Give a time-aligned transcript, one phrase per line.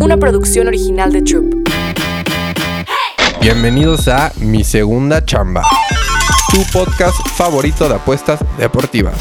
[0.00, 1.54] una producción original de Troop.
[3.40, 5.62] Bienvenidos a Mi Segunda Chamba,
[6.50, 9.16] tu podcast favorito de apuestas deportivas.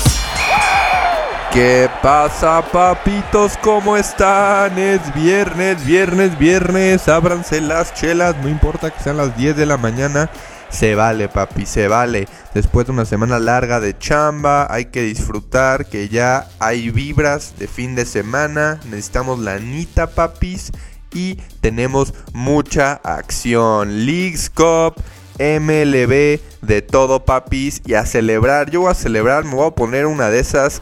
[1.51, 3.57] ¿Qué pasa, papitos?
[3.61, 4.77] ¿Cómo están?
[4.79, 7.09] Es viernes, viernes, viernes.
[7.09, 10.29] Ábranse las chelas, no importa que sean las 10 de la mañana.
[10.71, 12.27] Se vale, papi, se vale.
[12.53, 17.67] Después de una semana larga de chamba, hay que disfrutar que ya hay vibras de
[17.67, 18.79] fin de semana.
[18.85, 20.71] Necesitamos la anita, papis.
[21.13, 24.05] Y tenemos mucha acción.
[24.05, 24.95] Leagues Cup,
[25.39, 27.81] MLB, de todo, papis.
[27.85, 30.81] Y a celebrar, yo a celebrar, me voy a poner una de esas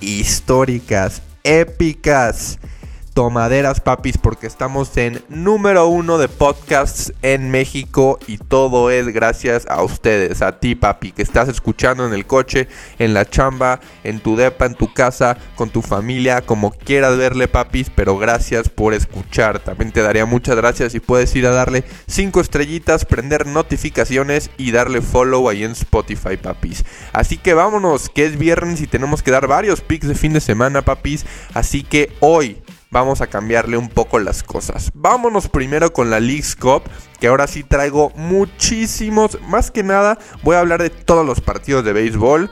[0.00, 2.58] históricas, épicas
[3.14, 9.66] tomaderas, papis, porque estamos en número uno de podcasts en México y todo es gracias
[9.68, 12.66] a ustedes, a ti, papi, que estás escuchando en el coche,
[12.98, 17.46] en la chamba, en tu depa, en tu casa, con tu familia, como quieras verle,
[17.46, 19.60] papis, pero gracias por escuchar.
[19.60, 24.72] También te daría muchas gracias si puedes ir a darle cinco estrellitas, prender notificaciones y
[24.72, 26.84] darle follow ahí en Spotify, papis.
[27.12, 30.40] Así que vámonos, que es viernes y tenemos que dar varios pics de fin de
[30.40, 31.24] semana, papis.
[31.54, 32.58] Así que hoy
[32.94, 34.92] vamos a cambiarle un poco las cosas.
[34.94, 36.84] Vámonos primero con la League's Cup,
[37.18, 41.84] que ahora sí traigo muchísimos, más que nada voy a hablar de todos los partidos
[41.84, 42.50] de béisbol.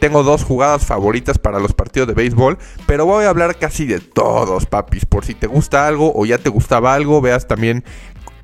[0.00, 4.00] tengo dos jugadas favoritas para los partidos de béisbol, pero voy a hablar casi de
[4.00, 5.04] todos, papis.
[5.04, 7.84] Por si te gusta algo o ya te gustaba algo, veas también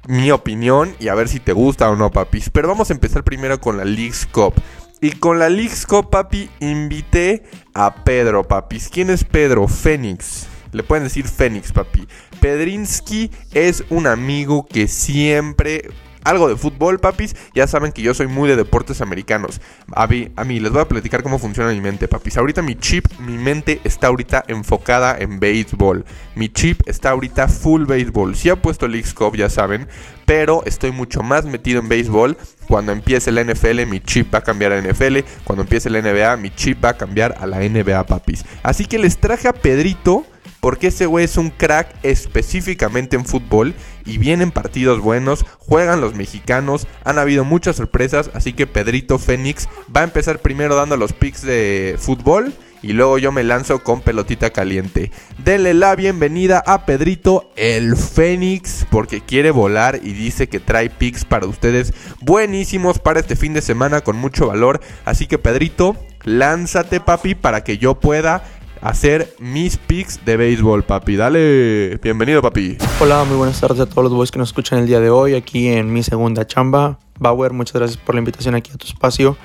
[0.06, 2.50] mi opinión y a ver si te gusta o no, papis.
[2.50, 4.52] Pero vamos a empezar primero con la League's Cup.
[5.00, 8.91] Y con la League's Cup, papi, invité a Pedro, papis.
[8.91, 9.66] ¿Quién es Pedro?
[9.66, 10.49] Fénix.
[10.72, 12.06] Le pueden decir Fénix, papi.
[12.40, 15.90] Pedrinsky es un amigo que siempre
[16.24, 17.34] algo de fútbol, papis.
[17.54, 19.60] Ya saben que yo soy muy de deportes americanos.
[19.92, 22.36] A mí, a mí, les voy a platicar cómo funciona mi mente, papis.
[22.36, 26.04] Ahorita mi chip, mi mente está ahorita enfocada en béisbol.
[26.34, 28.36] Mi chip está ahorita full béisbol.
[28.36, 29.88] Sí ha puesto el X-Cup, ya saben.
[30.26, 32.36] Pero estoy mucho más metido en béisbol.
[32.68, 35.20] Cuando empiece la NFL, mi chip va a cambiar a NFL.
[35.44, 38.44] Cuando empiece la NBA, mi chip va a cambiar a la NBA, papis.
[38.62, 40.25] Así que les traje a Pedrito
[40.60, 46.15] porque ese güey es un crack específicamente en fútbol y vienen partidos buenos, juegan los
[46.15, 51.12] mexicanos, han habido muchas sorpresas, así que Pedrito Fénix va a empezar primero dando los
[51.12, 55.10] picks de fútbol y luego yo me lanzo con pelotita caliente.
[55.38, 61.25] Denle la bienvenida a Pedrito el Fénix porque quiere volar y dice que trae picks
[61.25, 67.00] para ustedes buenísimos para este fin de semana con mucho valor, así que Pedrito, lánzate
[67.00, 68.44] papi para que yo pueda
[68.80, 71.16] hacer mis picks de béisbol, papi.
[71.16, 72.78] Dale, bienvenido, papi.
[73.00, 75.34] Hola, muy buenas tardes a todos los boys que nos escuchan el día de hoy,
[75.34, 76.98] aquí en mi segunda chamba.
[77.19, 79.36] Bauer, muchas gracias por la invitación aquí a tu espacio.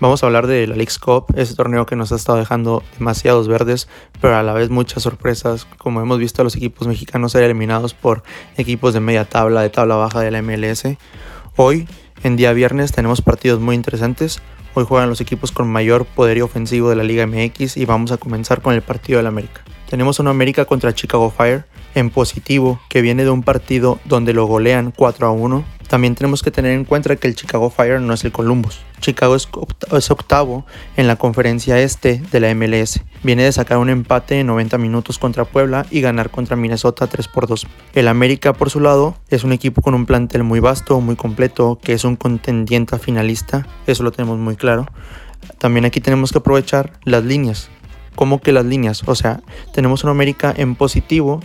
[0.00, 3.48] Vamos a hablar de la League's Cup, ese torneo que nos ha estado dejando demasiados
[3.48, 3.88] verdes,
[4.20, 7.94] pero a la vez muchas sorpresas, como hemos visto a los equipos mexicanos ser eliminados
[7.94, 8.22] por
[8.56, 10.84] equipos de media tabla, de tabla baja de la MLS.
[11.56, 11.88] Hoy,
[12.22, 14.40] en día viernes, tenemos partidos muy interesantes.
[14.78, 18.16] Hoy juegan los equipos con mayor poderío ofensivo de la Liga MX y vamos a
[18.16, 19.62] comenzar con el partido del América.
[19.90, 21.64] Tenemos una América contra Chicago Fire
[21.96, 26.42] en positivo que viene de un partido donde lo golean 4 a 1 también tenemos
[26.42, 28.80] que tener en cuenta que el Chicago Fire no es el Columbus.
[29.00, 29.48] Chicago es,
[30.10, 30.66] octavo
[30.96, 33.00] en la conferencia este de la MLS.
[33.22, 37.28] Viene de sacar un empate en 90 minutos contra Puebla y ganar contra Minnesota 3
[37.28, 37.66] por 2.
[37.94, 41.78] El América, por su lado, es un equipo con un plantel muy vasto, muy completo,
[41.82, 43.66] que es un contendiente finalista.
[43.86, 44.86] Eso lo tenemos muy claro.
[45.58, 47.70] También aquí tenemos que aprovechar las líneas.
[48.14, 49.02] ¿Cómo que las líneas?
[49.06, 49.40] O sea,
[49.72, 51.40] tenemos un América en positivo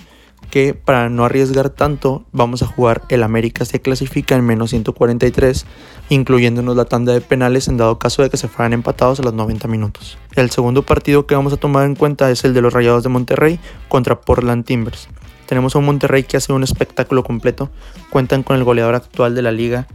[0.50, 5.66] que para no arriesgar tanto vamos a jugar el América se clasifica en menos 143,
[6.10, 9.34] incluyéndonos la tanda de penales en dado caso de que se fueran empatados a los
[9.34, 10.18] 90 minutos.
[10.36, 13.10] El segundo partido que vamos a tomar en cuenta es el de los Rayados de
[13.10, 13.60] Monterrey
[13.90, 15.08] contra Portland Timbers.
[15.48, 17.70] Tenemos a un Monterrey que hace un espectáculo completo,
[18.10, 19.88] cuentan con el goleador actual de la liga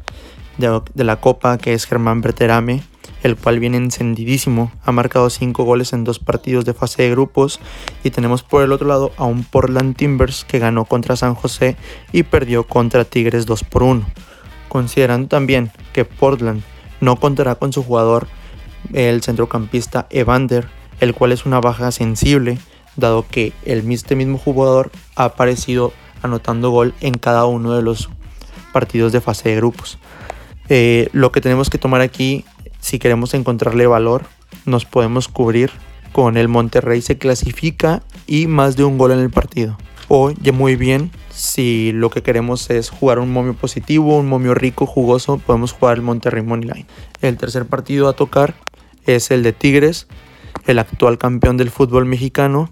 [0.59, 2.83] de, de la Copa que es Germán Berterame,
[3.23, 7.61] el cual viene encendidísimo, ha marcado 5 goles en dos partidos de fase de grupos
[8.05, 11.77] y tenemos por el otro lado a un Portland Timbers que ganó contra San José
[12.13, 14.07] y perdió contra Tigres 2 por 1.
[14.69, 16.63] Considerando también que Portland
[17.01, 18.29] no contará con su jugador
[18.93, 20.69] el centrocampista Evander,
[21.01, 22.59] el cual es una baja sensible,
[22.97, 25.93] dado que el, este mismo jugador ha aparecido
[26.23, 28.11] anotando gol en cada uno de los
[28.73, 29.99] partidos de fase de grupos.
[30.69, 32.45] Eh, lo que tenemos que tomar aquí
[32.89, 34.25] si queremos encontrarle valor,
[34.65, 35.71] nos podemos cubrir
[36.13, 39.77] con el Monterrey se clasifica y más de un gol en el partido.
[40.09, 44.55] O ya muy bien, si lo que queremos es jugar un momio positivo, un momio
[44.55, 46.87] rico, jugoso, podemos jugar el Monterrey Moneyline.
[47.21, 48.55] El tercer partido a tocar
[49.05, 50.07] es el de Tigres,
[50.67, 52.71] el actual campeón del fútbol mexicano,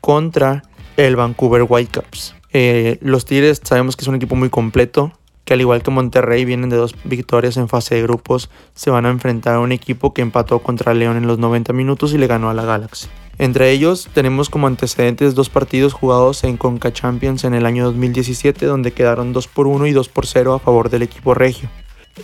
[0.00, 0.62] contra
[0.96, 2.36] el Vancouver Whitecaps.
[2.52, 5.12] Eh, los Tigres sabemos que es un equipo muy completo,
[5.44, 9.06] que al igual que Monterrey vienen de dos victorias en fase de grupos, se van
[9.06, 12.26] a enfrentar a un equipo que empató contra León en los 90 minutos y le
[12.26, 13.08] ganó a la Galaxy.
[13.38, 18.66] Entre ellos tenemos como antecedentes dos partidos jugados en Conca Champions en el año 2017
[18.66, 21.70] donde quedaron 2 por 1 y 2 por 0 a favor del equipo regio.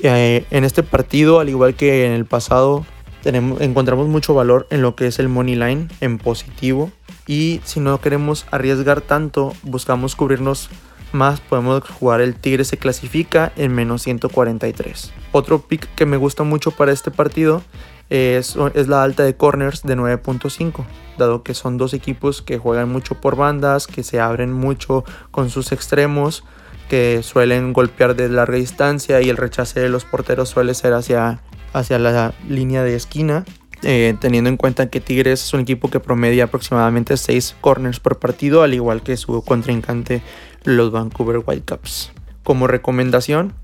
[0.03, 2.85] Eh, en este partido, al igual que en el pasado,
[3.23, 6.93] tenemos, encontramos mucho valor en lo que es el money line en positivo
[7.27, 10.69] y si no queremos arriesgar tanto, buscamos cubrirnos
[11.17, 15.13] más, podemos jugar el Tigre se clasifica en menos 143.
[15.33, 17.63] Otro pick que me gusta mucho para este partido
[18.11, 20.85] es, es la alta de corners de 9.5,
[21.19, 25.51] dado que son dos equipos que juegan mucho por bandas, que se abren mucho con
[25.51, 26.45] sus extremos,
[26.89, 31.41] que suelen golpear de larga distancia y el rechace de los porteros suele ser hacia,
[31.73, 33.45] hacia la línea de esquina.
[33.83, 38.19] Eh, teniendo en cuenta que Tigres es un equipo que promedia aproximadamente 6 corners por
[38.19, 40.23] partido, al igual que su contrincante
[40.67, 42.13] los Vancouver Whitecaps.
[42.43, 43.55] Como recomendación,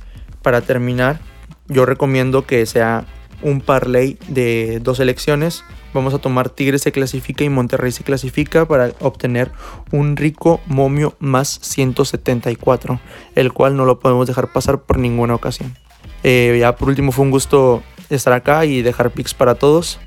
[0.41, 1.21] para terminar,
[1.69, 3.05] yo recomiendo que sea
[3.43, 5.65] un parlay de dos elecciones.
[5.93, 9.51] Vamos a tomar Tigres se clasifica y Monterrey se clasifica para obtener
[9.91, 13.01] un rico momio más 174,
[13.35, 15.77] el cual no lo podemos dejar pasar por ninguna ocasión.
[16.23, 19.99] Eh, ya por último fue un gusto estar acá y dejar picks para todos.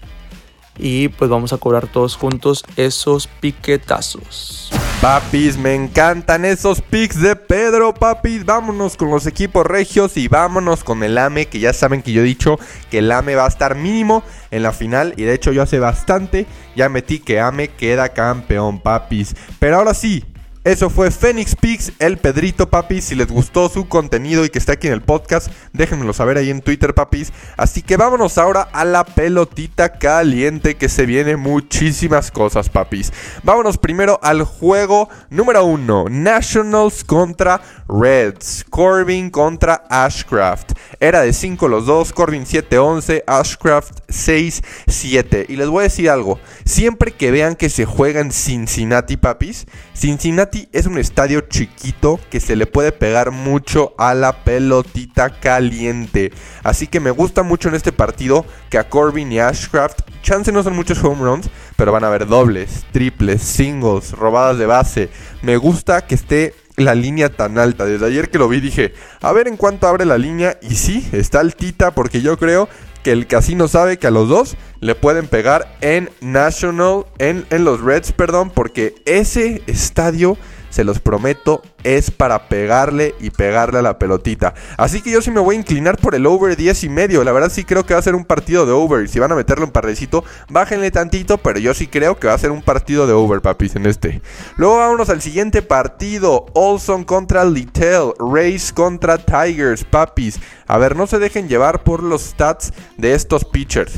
[0.77, 4.71] Y pues vamos a cobrar todos juntos esos piquetazos.
[5.01, 8.43] Papis, me encantan esos picks de Pedro, papis.
[8.43, 12.21] Vámonos con los equipos regios y vámonos con el AME, que ya saben que yo
[12.21, 12.57] he dicho
[12.89, 15.13] que el AME va a estar mínimo en la final.
[15.17, 19.35] Y de hecho yo hace bastante ya metí que AME queda campeón, papis.
[19.59, 20.23] Pero ahora sí,
[20.65, 23.05] eso fue Phoenix Pix, el Pedrito, papis.
[23.05, 26.49] Si les gustó su contenido y que está aquí en el podcast, déjenmelo saber ahí
[26.49, 27.31] en Twitter, papis.
[27.55, 33.13] Así que vámonos ahora a la pelotita caliente que se viene muchísimas cosas, papis.
[33.43, 38.65] Vámonos primero al juego número uno: Nationals contra Reds.
[38.67, 40.71] Corbin contra Ashcraft.
[40.99, 45.45] Era de 5 los dos, Corbin 7-11, Ashcraft 6-7.
[45.47, 49.67] Y les voy a decir algo: siempre que vean que se juega en Cincinnati, papis,
[49.93, 56.31] Cincinnati es un estadio chiquito que se le puede pegar mucho a la pelotita caliente.
[56.63, 60.63] Así que me gusta mucho en este partido que a Corbin y Ashcraft, chance no
[60.63, 65.09] son muchos home runs, pero van a haber dobles, triples, singles, robadas de base.
[65.41, 67.85] Me gusta que esté la línea tan alta.
[67.85, 70.57] Desde ayer que lo vi dije, a ver en cuánto abre la línea.
[70.61, 72.67] Y sí, está altita porque yo creo
[73.05, 77.63] que el casino sabe que a los dos le pueden pegar en National, en, en
[77.63, 80.39] los Reds, perdón, porque ese estadio
[80.75, 84.53] se los prometo, es para pegarle y pegarle a la pelotita.
[84.75, 87.23] Así que yo sí me voy a inclinar por el over 10 y medio.
[87.23, 89.07] La verdad sí creo que va a ser un partido de over.
[89.07, 92.37] Si van a meterle un parrecito, bájenle tantito, pero yo sí creo que va a
[92.37, 94.21] ser un partido de over, papis, en este.
[94.57, 96.47] Luego vámonos al siguiente partido.
[96.53, 98.11] Olson contra Littell.
[98.19, 100.41] Race contra Tigers, papis.
[100.67, 103.93] A ver, no se dejen llevar por los stats de estos pitchers.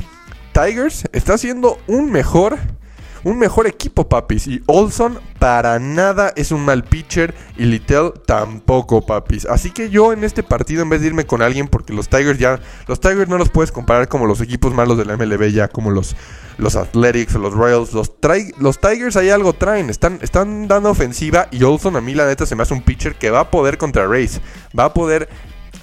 [0.54, 2.60] Tigers está haciendo un mejor
[3.28, 4.48] un mejor equipo, papis.
[4.48, 9.46] Y Olson para nada es un mal pitcher y Littell tampoco, papis.
[9.46, 12.40] Así que yo en este partido, en vez de irme con alguien, porque los Tigers
[12.40, 15.68] ya, los Tigers no los puedes comparar como los equipos malos de la MLB, ya
[15.68, 16.16] como los,
[16.58, 17.92] los Athletics o los Royals.
[17.94, 22.46] Los, Tigers ahí algo traen, están, están dando ofensiva y Olson a mí la neta
[22.46, 24.40] se me hace un pitcher que va a poder contra Race.
[24.78, 25.28] Va a poder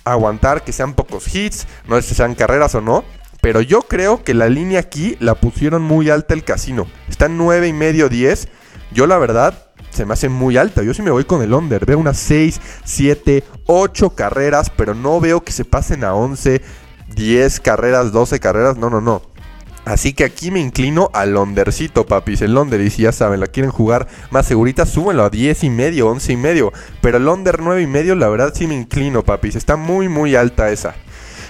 [0.04, 3.04] aguantar que sean pocos hits, no sé si sean carreras o no.
[3.44, 6.86] Pero yo creo que la línea aquí la pusieron muy alta el casino.
[7.10, 8.48] Está en 9 y medio 10.
[8.90, 10.82] Yo la verdad se me hace muy alta.
[10.82, 11.84] Yo sí me voy con el under.
[11.84, 16.62] Veo unas 6, 7, 8 carreras, pero no veo que se pasen a 11,
[17.16, 18.78] 10 carreras, 12 carreras.
[18.78, 19.20] No, no, no.
[19.84, 22.40] Así que aquí me inclino al undercito, papis.
[22.40, 25.68] El under, y si ya saben, la quieren jugar más segurita, súbenlo a 10 y
[25.68, 26.72] medio, 11 y medio.
[27.02, 29.54] Pero el under 9 y medio, la verdad sí me inclino, papis.
[29.54, 30.94] Está muy, muy alta esa.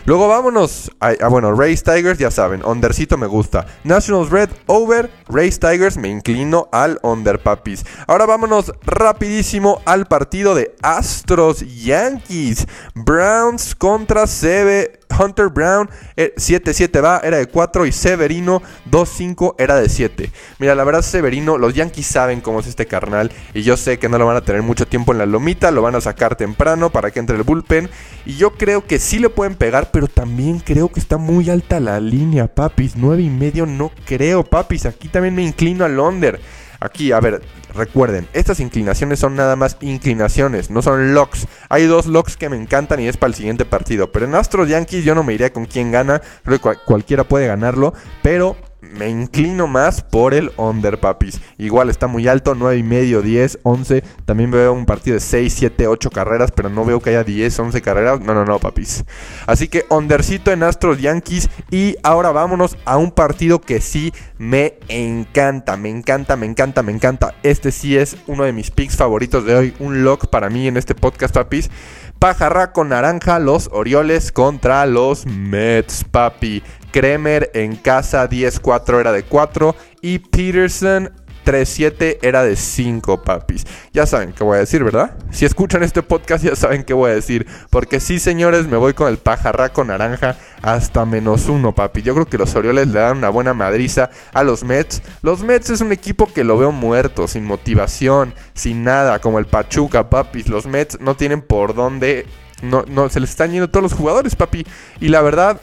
[0.06, 0.90] Luego vámonos.
[1.00, 2.64] A, ah, bueno, Race Tigers, ya saben.
[2.64, 3.66] Undercito me gusta.
[3.84, 5.10] Nationals Red over.
[5.28, 7.84] Race Tigers me inclino al under, papis.
[8.06, 12.66] Ahora vámonos rapidísimo al partido de Astros Yankees.
[12.94, 15.03] Browns contra CB.
[15.18, 20.30] Hunter Brown 7-7 eh, va, era de 4 y Severino 2-5 era de 7.
[20.58, 24.08] Mira, la verdad Severino, los Yankees saben cómo es este carnal y yo sé que
[24.08, 26.90] no lo van a tener mucho tiempo en la lomita, lo van a sacar temprano
[26.90, 27.88] para que entre el bullpen
[28.26, 31.80] y yo creo que sí le pueden pegar, pero también creo que está muy alta
[31.80, 36.40] la línea, papis, 9 y medio no creo, papis, aquí también me inclino al under.
[36.84, 37.40] Aquí, a ver,
[37.72, 41.46] recuerden, estas inclinaciones son nada más inclinaciones, no son locks.
[41.70, 44.12] Hay dos locks que me encantan y es para el siguiente partido.
[44.12, 47.46] Pero en Astros Yankees yo no me iría con quién gana, creo que cualquiera puede
[47.46, 48.54] ganarlo, pero
[48.92, 51.40] me inclino más por el under, papis.
[51.58, 54.02] Igual está muy alto, 9 y medio, 10, 11.
[54.24, 57.58] También veo un partido de 6, 7, 8 carreras, pero no veo que haya 10,
[57.58, 58.20] 11 carreras.
[58.20, 59.04] No, no, no, papis.
[59.46, 61.48] Así que undercito en Astros Yankees.
[61.70, 66.92] Y ahora vámonos a un partido que sí me encanta, me encanta, me encanta, me
[66.92, 67.34] encanta.
[67.42, 69.74] Este sí es uno de mis picks favoritos de hoy.
[69.78, 71.70] Un lock para mí en este podcast, papis.
[72.18, 76.62] Pajarraco naranja, los Orioles contra los Mets, papi.
[76.94, 81.10] Kremer en casa 10-4 era de 4 y Peterson
[81.44, 83.66] 3-7 era de 5, papis.
[83.92, 85.16] Ya saben qué voy a decir, ¿verdad?
[85.32, 87.48] Si escuchan este podcast ya saben qué voy a decir.
[87.70, 92.02] Porque sí, señores, me voy con el pajarraco naranja hasta menos 1, papi.
[92.02, 95.02] Yo creo que los Orioles le dan una buena madriza a los Mets.
[95.22, 99.46] Los Mets es un equipo que lo veo muerto, sin motivación, sin nada, como el
[99.46, 100.48] Pachuca, papis.
[100.48, 102.24] Los Mets no tienen por dónde...
[102.62, 104.64] No, no, se les están yendo todos los jugadores, papi.
[105.00, 105.60] Y la verdad,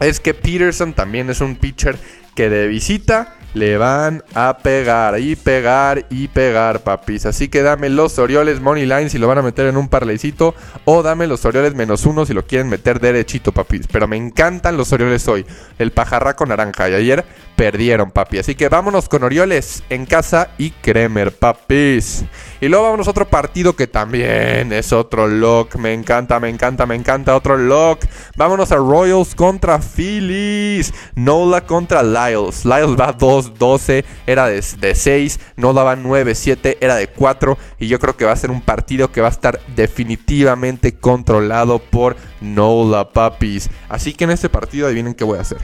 [0.00, 1.96] es que Peterson también es un pitcher
[2.34, 7.26] que de visita le van a pegar y pegar y pegar, papis.
[7.26, 10.54] Así que dame los Orioles Money Line si lo van a meter en un parleycito.
[10.84, 13.86] O dame los Orioles menos uno si lo quieren meter derechito, papis.
[13.90, 15.44] Pero me encantan los Orioles hoy.
[15.78, 16.88] El pajarraco naranja.
[16.88, 17.24] Y ayer
[17.56, 18.38] perdieron, papi.
[18.38, 22.24] Así que vámonos con Orioles en casa y Kremer, papis.
[22.60, 25.76] Y luego vámonos a otro partido que también es otro lock.
[25.76, 27.36] Me encanta, me encanta, me encanta.
[27.36, 28.04] Otro lock.
[28.36, 30.94] Vámonos a Royals contra Phillies.
[31.14, 32.64] Nola contra Lyles.
[32.64, 34.04] Lyles va 2-12.
[34.26, 35.40] Era de, de 6.
[35.56, 36.78] Nola va 9-7.
[36.80, 37.58] Era de 4.
[37.78, 41.78] Y yo creo que va a ser un partido que va a estar definitivamente controlado
[41.78, 43.70] por Nola, papis.
[43.88, 45.58] Así que en este partido adivinen qué voy a hacer.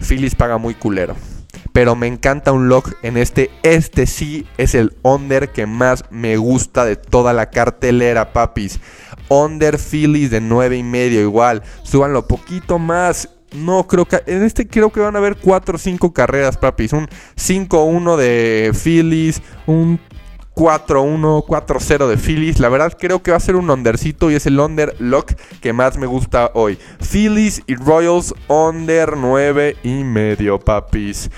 [0.00, 1.14] Phillies paga muy culero
[1.72, 3.50] pero me encanta un lock en este.
[3.62, 8.80] Este sí es el under que más me gusta de toda la cartelera, papis.
[9.28, 11.62] Under Phillies de 9 y medio igual.
[11.82, 13.30] Súbanlo poquito más.
[13.54, 16.92] No, creo que en este creo que van a haber 4 o 5 carreras, papis.
[16.92, 20.00] Un 5-1 de Phillies, un
[20.54, 22.60] 4-1, 4-0 de Phillies.
[22.60, 25.72] La verdad creo que va a ser un undercito y es el under lock que
[25.72, 26.78] más me gusta hoy.
[27.00, 31.30] Phillies y Royals under 9 y medio, papis.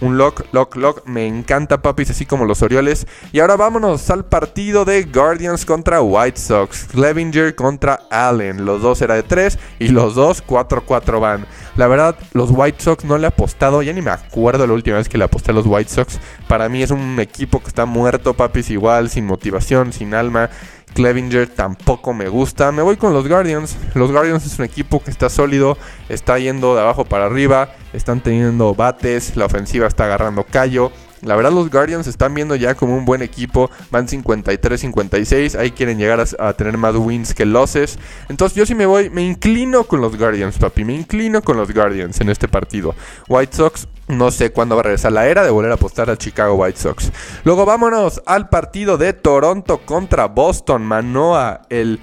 [0.00, 1.06] Un lock, lock, lock.
[1.06, 3.06] Me encanta, papis, así como los Orioles.
[3.32, 6.84] Y ahora vámonos al partido de Guardians contra White Sox.
[6.84, 8.64] Clevinger contra Allen.
[8.64, 11.46] Los dos era de 3 y los dos 4-4 van.
[11.76, 13.82] La verdad, los White Sox no le he apostado.
[13.82, 16.18] Ya ni me acuerdo la última vez que le aposté a los White Sox.
[16.46, 20.50] Para mí es un equipo que está muerto, papis, igual, sin motivación, sin alma.
[20.96, 22.72] Clevinger tampoco me gusta.
[22.72, 23.76] Me voy con los Guardians.
[23.92, 25.76] Los Guardians es un equipo que está sólido,
[26.08, 30.90] está yendo de abajo para arriba, están teniendo bates, la ofensiva está agarrando callo.
[31.26, 35.98] La verdad los Guardians están viendo ya como un buen equipo, van 53-56, ahí quieren
[35.98, 37.98] llegar a, tener más wins que losses.
[38.28, 41.72] Entonces yo sí me voy, me inclino con los Guardians, papi, me inclino con los
[41.74, 42.94] Guardians en este partido.
[43.28, 46.16] White Sox no sé cuándo va a regresar la era de volver a apostar a
[46.16, 47.10] Chicago White Sox.
[47.42, 50.84] Luego vámonos al partido de Toronto contra Boston.
[50.84, 52.00] Manoa, el...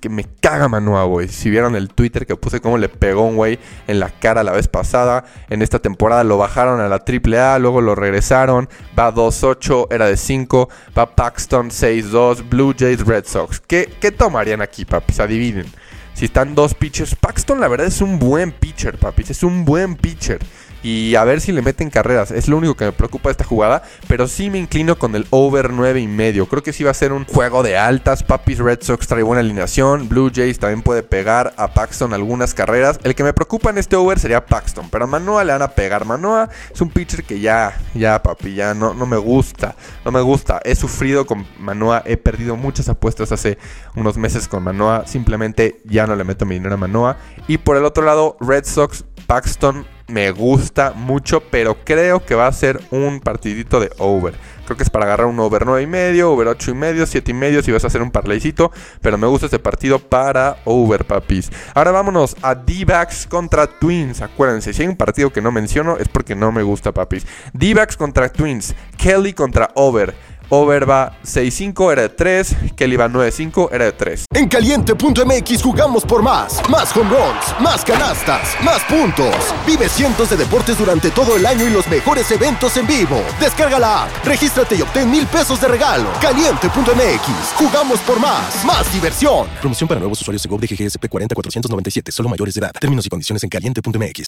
[0.00, 1.28] Que me caga Manoa, güey.
[1.28, 4.52] Si vieron el Twitter que puse cómo le pegó un güey en la cara la
[4.52, 5.24] vez pasada.
[5.50, 8.68] En esta temporada lo bajaron a la AAA, luego lo regresaron.
[8.98, 10.68] Va 2-8, era de 5.
[10.96, 13.60] Va Paxton 6-2, Blue Jays Red Sox.
[13.60, 15.20] ¿Qué, ¿Qué tomarían aquí, papis?
[15.20, 15.66] Adivinen.
[16.14, 17.14] Si están dos pitchers.
[17.14, 19.30] Paxton la verdad es un buen pitcher, papis.
[19.30, 20.40] Es un buen pitcher
[20.82, 22.30] y a ver si le meten carreras.
[22.30, 25.26] Es lo único que me preocupa de esta jugada, pero sí me inclino con el
[25.30, 26.46] over 9 y medio.
[26.46, 28.22] Creo que sí va a ser un juego de altas.
[28.22, 30.08] Papis Red Sox trae buena alineación.
[30.08, 32.98] Blue Jays también puede pegar a Paxton algunas carreras.
[33.04, 35.68] El que me preocupa en este over sería Paxton, pero a Manoa le van a
[35.68, 36.04] pegar.
[36.04, 39.74] Manoa es un pitcher que ya, ya, papi, ya no, no me gusta.
[40.04, 40.60] No me gusta.
[40.64, 42.02] He sufrido con Manoa.
[42.06, 43.58] He perdido muchas apuestas hace
[43.96, 45.06] unos meses con Manoa.
[45.06, 47.16] Simplemente ya no le meto mi dinero a Manoa.
[47.48, 52.46] Y por el otro lado, Red Sox, Paxton me gusta mucho, pero creo que va
[52.46, 54.34] a ser un partidito de over.
[54.70, 57.32] Creo que es para agarrar un over 9 y medio, over 8 y medio, 7
[57.32, 58.70] y medio si vas a hacer un parlaycito.
[59.00, 61.50] Pero me gusta este partido para over, papis.
[61.74, 64.22] Ahora vámonos a D-Backs contra Twins.
[64.22, 67.26] Acuérdense, si hay un partido que no menciono es porque no me gusta, papis.
[67.52, 68.76] D-Backs contra Twins.
[68.96, 70.14] Kelly contra over.
[70.50, 72.56] Over va 6-5, era de 3.
[72.76, 74.24] Kelly va 9-5, era de 3.
[74.34, 76.60] En caliente.mx jugamos por más.
[76.68, 79.34] Más home runs, más canastas, más puntos.
[79.66, 83.22] Vive cientos de deportes durante todo el año y los mejores eventos en vivo.
[83.40, 86.08] Descarga la app, regístrate y obtén mil pesos de regalo.
[86.20, 88.64] Caliente.mx, jugamos por más.
[88.64, 89.46] Más diversión.
[89.60, 92.72] Promoción para nuevos usuarios de GOV de GGSP 40497, solo mayores de edad.
[92.72, 94.26] Términos y condiciones en caliente.mx.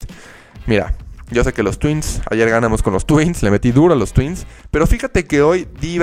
[0.67, 0.95] Mira,
[1.33, 4.13] yo sé que los Twins, ayer ganamos con los Twins, le metí duro a los
[4.13, 6.01] Twins, pero fíjate que hoy d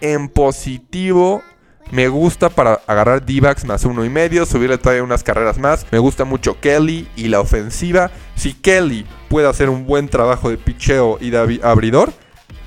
[0.00, 1.42] en positivo
[1.90, 5.86] Me gusta para agarrar D-backs más uno y medio, subirle todavía unas carreras más.
[5.90, 8.12] Me gusta mucho Kelly y la ofensiva.
[8.36, 12.12] Si Kelly puede hacer un buen trabajo de picheo y de abridor,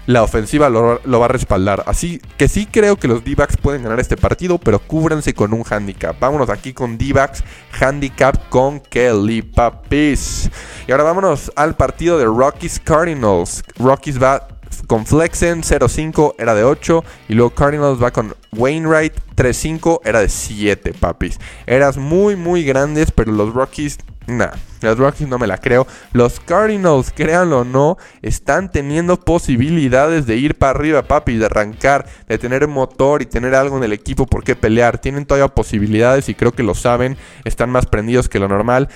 [0.05, 1.83] la ofensiva lo, va a respaldar.
[1.87, 5.63] Así que sí creo que los D-backs pueden ganar este partido, pero cúbranse con un
[5.69, 6.19] handicap.
[6.19, 7.43] Vámonos aquí con D-backs,
[7.79, 10.49] handicap con Kelly Papis.
[10.87, 13.63] Y ahora vámonos al partido de Rockies Cardinals.
[13.77, 14.47] Rockies va
[14.87, 17.03] con Flexen 0-5, era de 8.
[17.29, 21.39] Y luego Cardinals va con Wainwright 3-5, era de 7, papis.
[21.65, 24.51] Eras muy, muy grandes, pero los Rockies Nah,
[24.81, 25.85] los Rockies no me la creo.
[26.13, 32.05] Los Cardinals, créanlo o no, están teniendo posibilidades de ir para arriba, papi, de arrancar,
[32.27, 34.97] de tener motor y tener algo en el equipo por qué pelear.
[34.97, 37.17] Tienen todavía posibilidades y creo que lo saben.
[37.43, 38.87] Están más prendidos que lo normal.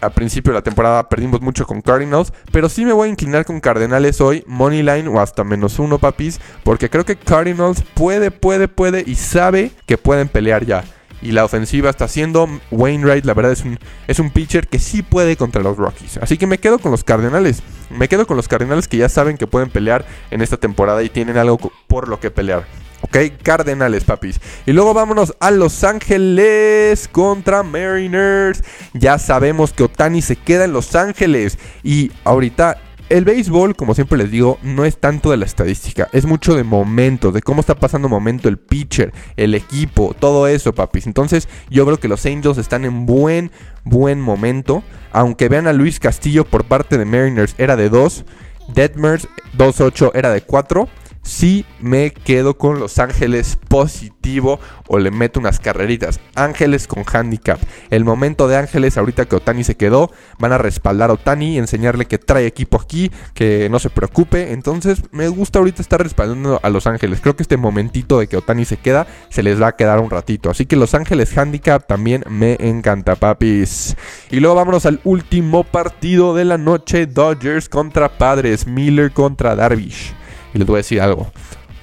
[0.00, 3.44] Al principio de la temporada perdimos mucho con Cardinals, pero sí me voy a inclinar
[3.44, 8.68] con Cardenales hoy, Moneyline o hasta menos uno, papis, porque creo que Cardinals puede, puede,
[8.68, 10.84] puede y sabe que pueden pelear ya
[11.22, 12.48] y la ofensiva está haciendo.
[12.70, 16.18] Wainwright, la verdad, es un, es un pitcher que sí puede contra los Rockies.
[16.18, 17.62] Así que me quedo con los Cardenales.
[17.90, 21.08] Me quedo con los Cardenales que ya saben que pueden pelear en esta temporada y
[21.08, 22.64] tienen algo por lo que pelear.
[23.00, 24.40] Ok, Cardenales, papis.
[24.66, 28.64] Y luego vámonos a Los Ángeles contra Mariners.
[28.92, 31.58] Ya sabemos que Otani se queda en Los Ángeles.
[31.84, 36.26] Y ahorita el béisbol, como siempre les digo, no es tanto de la estadística, es
[36.26, 41.06] mucho de momento, de cómo está pasando momento el pitcher, el equipo, todo eso, papis.
[41.06, 43.50] Entonces, yo creo que los Angels están en buen,
[43.84, 44.82] buen momento.
[45.12, 48.24] Aunque vean a Luis Castillo por parte de Mariners, era de 2.
[48.68, 50.88] Detmers 2-8 era de 4
[51.28, 54.58] si me quedo con Los Ángeles positivo
[54.88, 56.20] o le meto unas carreritas.
[56.34, 57.60] Ángeles con handicap.
[57.90, 61.58] El momento de Ángeles, ahorita que Otani se quedó, van a respaldar a Otani y
[61.58, 64.52] enseñarle que trae equipo aquí, que no se preocupe.
[64.52, 67.20] Entonces, me gusta ahorita estar respaldando a Los Ángeles.
[67.20, 70.08] Creo que este momentito de que Otani se queda, se les va a quedar un
[70.08, 70.48] ratito.
[70.48, 73.96] Así que Los Ángeles handicap también me encanta, papis.
[74.30, 80.17] Y luego vámonos al último partido de la noche: Dodgers contra Padres, Miller contra Darvish.
[80.54, 81.30] Y les voy a decir algo.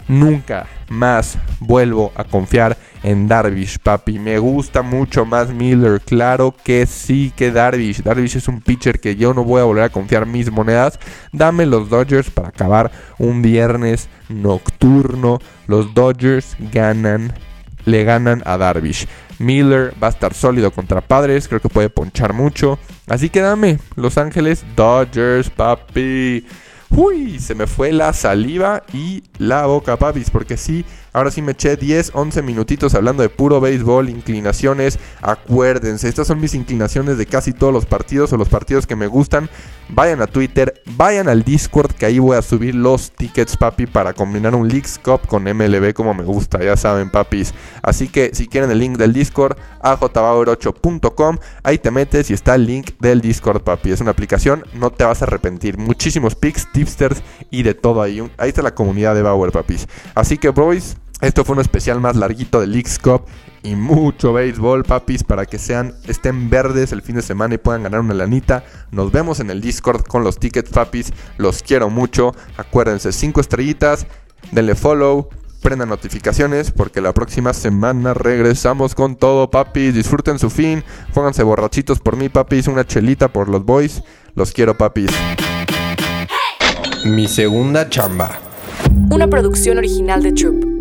[0.08, 4.20] Nunca más vuelvo a confiar en Darvish, papi.
[4.20, 6.00] Me gusta mucho más Miller.
[6.02, 8.04] Claro que sí que Darvish.
[8.04, 11.00] Darvish es un pitcher que yo no voy a volver a confiar mis monedas.
[11.32, 15.40] Dame los Dodgers para acabar un viernes nocturno.
[15.68, 17.34] Los Dodgers ganan.
[17.86, 19.08] Le ganan a Darvish.
[19.38, 21.48] Miller va a estar sólido contra Padres.
[21.48, 22.80] Creo que puede ponchar mucho.
[23.08, 26.46] Así que dame Los Ángeles Dodgers, papi.
[26.90, 31.54] Uy, se me fue la saliva y la boca, papis, porque sí, Ahora sí me
[31.54, 35.00] eché 10, 11 minutitos hablando de puro béisbol, inclinaciones.
[35.22, 39.08] Acuérdense, estas son mis inclinaciones de casi todos los partidos o los partidos que me
[39.08, 39.50] gustan.
[39.88, 44.12] Vayan a Twitter, vayan al Discord, que ahí voy a subir los tickets, papi, para
[44.12, 47.54] combinar un Leagues Cup con MLB como me gusta, ya saben, papis.
[47.82, 52.66] Así que si quieren el link del Discord, ajbauer8.com, ahí te metes y está el
[52.66, 53.92] link del Discord, papi.
[53.92, 55.78] Es una aplicación, no te vas a arrepentir.
[55.78, 58.20] Muchísimos pics, tipsters y de todo ahí.
[58.38, 59.88] Ahí está la comunidad de Bauer, papis.
[60.14, 63.24] Así que, boys, esto fue un especial más larguito de Leagues Cup
[63.64, 67.84] y mucho béisbol, papis, para que sean estén verdes el fin de semana y puedan
[67.84, 68.64] ganar una lanita.
[68.92, 71.14] Nos vemos en el Discord con los tickets, papis.
[71.38, 72.36] Los quiero mucho.
[72.58, 74.06] Acuérdense, 5 estrellitas,
[74.52, 75.30] denle follow,
[75.62, 79.96] prendan notificaciones porque la próxima semana regresamos con todo, papis.
[79.96, 84.04] Disfruten su fin, pónganse borrachitos por mí, papis, una chelita por los boys.
[84.36, 85.10] Los quiero, papis.
[87.06, 88.40] Mi segunda chamba.
[89.10, 90.75] Una producción original de Troop.